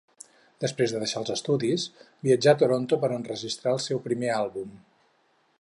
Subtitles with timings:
[0.63, 1.85] Després de deixar els estudis,
[2.29, 4.77] viatjà a Toronto per enregistrar el seu primer àlbum.